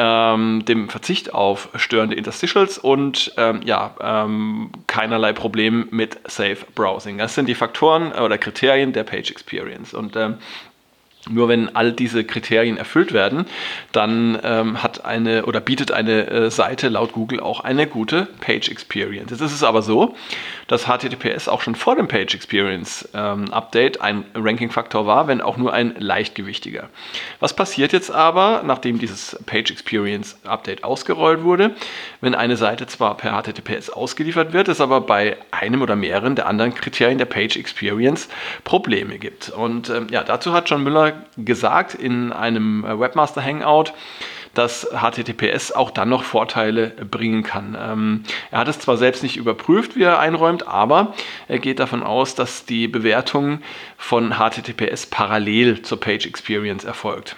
ähm, 0.00 0.64
dem 0.64 0.88
Verzicht 0.88 1.34
auf 1.34 1.70
störende 1.74 2.14
Interstitials 2.14 2.78
und 2.78 3.32
ähm, 3.36 3.60
ja, 3.64 3.96
ähm, 4.00 4.70
keinerlei 4.86 5.32
Problem 5.32 5.88
mit 5.90 6.20
Safe 6.30 6.58
Browsing. 6.76 7.18
Das 7.18 7.34
sind 7.34 7.48
die 7.48 7.56
Faktoren 7.56 8.12
oder 8.12 8.38
Kriterien 8.38 8.92
der 8.92 9.02
Page 9.02 9.30
Experience. 9.32 9.94
Und 9.94 10.14
ähm, 10.14 10.38
nur 11.28 11.48
wenn 11.48 11.74
all 11.74 11.92
diese 11.92 12.24
Kriterien 12.24 12.76
erfüllt 12.76 13.12
werden, 13.12 13.46
dann 13.92 14.38
ähm, 14.42 14.82
hat 14.82 15.04
eine 15.04 15.46
oder 15.46 15.60
bietet 15.60 15.92
eine 15.92 16.26
äh, 16.26 16.50
Seite 16.50 16.88
laut 16.88 17.12
Google 17.12 17.40
auch 17.40 17.60
eine 17.60 17.86
gute 17.86 18.26
Page 18.40 18.68
Experience. 18.70 19.30
Jetzt 19.30 19.40
ist 19.40 19.52
es 19.52 19.62
aber 19.62 19.82
so, 19.82 20.14
dass 20.66 20.86
HTTPS 20.86 21.48
auch 21.48 21.62
schon 21.62 21.74
vor 21.74 21.96
dem 21.96 22.08
Page 22.08 22.34
Experience 22.34 23.08
ähm, 23.14 23.52
Update 23.52 24.00
ein 24.00 24.24
Ranking-Faktor 24.34 25.06
war, 25.06 25.26
wenn 25.26 25.40
auch 25.40 25.56
nur 25.56 25.72
ein 25.72 25.94
leichtgewichtiger. 25.98 26.88
Was 27.40 27.54
passiert 27.54 27.92
jetzt 27.92 28.10
aber, 28.10 28.62
nachdem 28.64 28.98
dieses 28.98 29.38
Page 29.46 29.70
Experience 29.70 30.38
Update 30.44 30.84
ausgerollt 30.84 31.42
wurde, 31.42 31.74
wenn 32.20 32.34
eine 32.34 32.56
Seite 32.56 32.86
zwar 32.86 33.16
per 33.16 33.32
HTTPS 33.42 33.90
ausgeliefert 33.90 34.52
wird, 34.52 34.68
es 34.68 34.80
aber 34.80 35.00
bei 35.00 35.36
einem 35.50 35.82
oder 35.82 35.96
mehreren 35.96 36.36
der 36.36 36.46
anderen 36.46 36.74
Kriterien 36.74 37.18
der 37.18 37.26
Page 37.26 37.56
Experience 37.56 38.28
Probleme 38.64 39.18
gibt? 39.18 39.50
Und 39.50 39.88
ähm, 39.90 40.08
ja, 40.10 40.22
dazu 40.22 40.52
hat 40.52 40.68
John 40.68 40.82
Müller 40.82 41.17
gesagt 41.36 41.94
in 41.94 42.32
einem 42.32 42.84
äh, 42.84 42.98
Webmaster 42.98 43.42
Hangout, 43.42 43.92
dass 44.54 44.88
HTTPS 44.90 45.72
auch 45.72 45.90
dann 45.90 46.08
noch 46.08 46.24
Vorteile 46.24 46.88
bringen 46.88 47.42
kann. 47.42 47.76
Ähm, 47.80 48.22
er 48.50 48.60
hat 48.60 48.68
es 48.68 48.80
zwar 48.80 48.96
selbst 48.96 49.22
nicht 49.22 49.36
überprüft, 49.36 49.96
wie 49.96 50.02
er 50.02 50.18
einräumt, 50.18 50.66
aber 50.66 51.14
er 51.46 51.58
geht 51.58 51.78
davon 51.78 52.02
aus, 52.02 52.34
dass 52.34 52.64
die 52.64 52.88
Bewertung 52.88 53.60
von 53.96 54.34
HTTPS 54.34 55.06
parallel 55.06 55.82
zur 55.82 56.00
Page 56.00 56.26
Experience 56.26 56.84
erfolgt. 56.84 57.36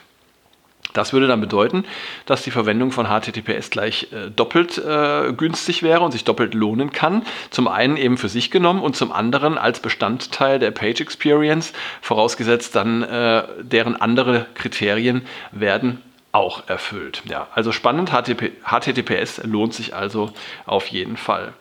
Das 0.93 1.13
würde 1.13 1.27
dann 1.27 1.41
bedeuten, 1.41 1.85
dass 2.27 2.43
die 2.43 2.51
Verwendung 2.51 2.93
von 2.93 3.07
HTTPS 3.07 3.71
gleich 3.71 4.09
äh, 4.13 4.31
doppelt 4.31 4.79
äh, 4.79 5.33
günstig 5.33 5.83
wäre 5.83 6.01
und 6.01 6.13
sich 6.13 6.25
doppelt 6.25 6.55
lohnen 6.55 6.93
kann. 6.93 7.23
Zum 7.51 7.69
einen 7.69 7.97
eben 7.97 8.19
für 8.19 8.29
sich 8.29 8.51
genommen 8.51 8.83
und 8.83 8.97
zum 8.97 9.13
anderen 9.13 9.59
als 9.59 9.81
Bestandteil 9.81 10.59
der 10.59 10.71
Page 10.71 11.01
Experience, 11.01 11.73
vorausgesetzt 12.01 12.75
dann 12.77 13.03
äh, 13.03 13.45
deren 13.61 13.97
andere 13.97 14.47
Kriterien 14.55 15.23
werden 15.53 16.03
auch 16.33 16.69
erfüllt. 16.69 17.23
Ja, 17.25 17.49
also 17.55 17.73
spannend, 17.73 18.11
HTTP, 18.11 18.53
HTTPS 18.65 19.43
lohnt 19.45 19.75
sich 19.75 19.95
also 19.95 20.31
auf 20.65 20.87
jeden 20.87 21.17
Fall. 21.17 21.53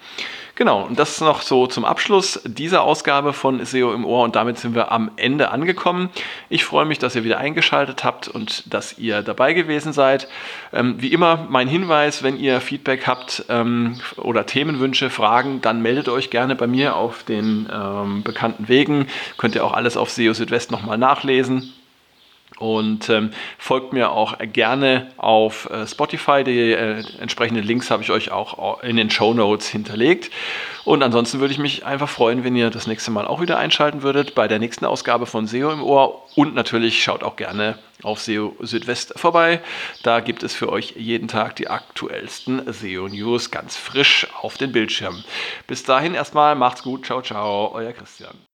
Genau, 0.60 0.82
und 0.82 1.00
das 1.00 1.22
noch 1.22 1.42
so 1.42 1.68
zum 1.68 1.86
Abschluss 1.86 2.42
dieser 2.44 2.82
Ausgabe 2.82 3.32
von 3.32 3.64
SEO 3.64 3.94
im 3.94 4.04
Ohr 4.04 4.26
und 4.26 4.36
damit 4.36 4.60
sind 4.60 4.76
wir 4.76 4.92
am 4.92 5.10
Ende 5.16 5.52
angekommen. 5.52 6.10
Ich 6.50 6.66
freue 6.66 6.84
mich, 6.84 7.00
dass 7.00 7.16
ihr 7.16 7.24
wieder 7.24 7.38
eingeschaltet 7.38 8.04
habt 8.04 8.28
und 8.28 8.74
dass 8.74 8.98
ihr 8.98 9.22
dabei 9.22 9.54
gewesen 9.54 9.94
seid. 9.94 10.28
Ähm, 10.74 10.96
wie 10.98 11.14
immer 11.14 11.48
mein 11.50 11.70
Hinweis, 11.70 12.24
wenn 12.24 12.38
ihr 12.38 12.60
Feedback 12.60 13.08
habt 13.08 13.46
ähm, 13.48 14.02
oder 14.18 14.46
Themenwünsche, 14.46 15.10
Fragen, 15.10 15.62
dann 15.62 15.82
meldet 15.82 16.10
euch 16.10 16.30
gerne 16.30 16.58
bei 16.58 16.68
mir 16.68 16.98
auf 16.98 17.24
den 17.24 17.70
ähm, 17.72 18.24
bekannten 18.24 18.68
Wegen. 18.68 19.08
Könnt 19.38 19.56
ihr 19.56 19.64
auch 19.64 19.74
alles 19.74 19.96
auf 19.96 20.10
SEO 20.10 20.34
Südwest 20.34 20.72
nochmal 20.72 20.98
nachlesen. 20.98 21.72
Und 22.60 23.10
ähm, 23.10 23.32
folgt 23.58 23.94
mir 23.94 24.12
auch 24.12 24.38
gerne 24.52 25.12
auf 25.18 25.70
äh, 25.70 25.88
Spotify. 25.88 26.44
Die 26.44 26.72
äh, 26.74 27.04
entsprechenden 27.20 27.64
Links 27.64 27.90
habe 27.90 28.04
ich 28.04 28.12
euch 28.12 28.32
auch 28.32 28.84
in 28.84 28.98
den 28.98 29.10
Show 29.10 29.34
Notes 29.34 29.70
hinterlegt. 29.70 30.30
Und 30.84 31.02
ansonsten 31.02 31.40
würde 31.40 31.54
ich 31.54 31.60
mich 31.60 31.86
einfach 31.86 32.10
freuen, 32.10 32.44
wenn 32.44 32.56
ihr 32.56 32.70
das 32.70 32.86
nächste 32.86 33.12
Mal 33.12 33.28
auch 33.28 33.42
wieder 33.42 33.58
einschalten 33.58 34.02
würdet 34.02 34.36
bei 34.36 34.48
der 34.48 34.60
nächsten 34.60 34.86
Ausgabe 34.86 35.26
von 35.26 35.48
SEO 35.48 35.72
im 35.72 35.84
Ohr. 35.84 36.26
Und 36.36 36.54
natürlich 36.54 37.02
schaut 37.02 37.24
auch 37.24 37.38
gerne 37.38 37.80
auf 38.04 38.20
SEO 38.20 38.56
Südwest 38.60 39.14
vorbei. 39.16 39.62
Da 40.04 40.20
gibt 40.20 40.44
es 40.44 40.54
für 40.54 40.70
euch 40.70 40.96
jeden 40.98 41.28
Tag 41.28 41.56
die 41.56 41.70
aktuellsten 41.70 42.62
SEO-News 42.72 43.52
ganz 43.52 43.78
frisch 43.78 44.28
auf 44.42 44.58
den 44.58 44.72
Bildschirm. 44.72 45.24
Bis 45.68 45.84
dahin 45.84 46.14
erstmal 46.14 46.56
macht's 46.56 46.84
gut. 46.84 47.06
Ciao, 47.06 47.22
ciao, 47.22 47.72
euer 47.74 47.94
Christian. 47.94 48.49